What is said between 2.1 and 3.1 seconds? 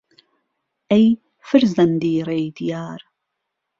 رێی دیار